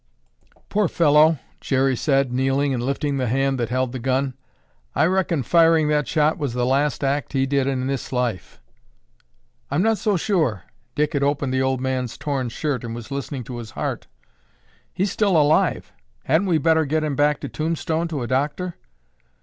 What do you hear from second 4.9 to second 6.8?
"I reckon firing that shot was the